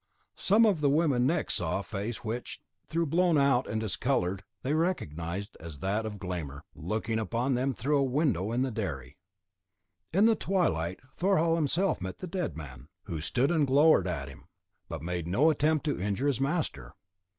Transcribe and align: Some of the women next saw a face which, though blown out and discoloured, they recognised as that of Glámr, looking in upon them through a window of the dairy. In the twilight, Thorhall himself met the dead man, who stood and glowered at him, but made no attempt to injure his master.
Some 0.39 0.65
of 0.65 0.81
the 0.81 0.89
women 0.89 1.27
next 1.27 1.53
saw 1.53 1.79
a 1.81 1.83
face 1.83 2.23
which, 2.23 2.59
though 2.89 3.05
blown 3.05 3.37
out 3.37 3.67
and 3.67 3.79
discoloured, 3.79 4.43
they 4.63 4.73
recognised 4.73 5.55
as 5.59 5.77
that 5.77 6.07
of 6.07 6.15
Glámr, 6.17 6.61
looking 6.73 7.13
in 7.19 7.19
upon 7.19 7.53
them 7.53 7.75
through 7.75 7.99
a 7.99 8.03
window 8.03 8.51
of 8.51 8.63
the 8.63 8.71
dairy. 8.71 9.19
In 10.11 10.25
the 10.25 10.33
twilight, 10.33 11.01
Thorhall 11.13 11.53
himself 11.55 12.01
met 12.01 12.17
the 12.17 12.25
dead 12.25 12.57
man, 12.57 12.87
who 13.03 13.21
stood 13.21 13.51
and 13.51 13.67
glowered 13.67 14.07
at 14.07 14.27
him, 14.27 14.45
but 14.89 15.03
made 15.03 15.27
no 15.27 15.51
attempt 15.51 15.85
to 15.85 16.01
injure 16.01 16.25
his 16.25 16.41
master. 16.41 16.95